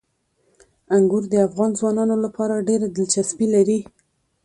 انګور 0.95 1.23
د 1.29 1.33
افغان 1.47 1.71
ځوانانو 1.79 2.15
لپاره 2.25 2.65
ډېره 2.67 2.87
دلچسپي 2.89 3.47
لري. 3.55 3.79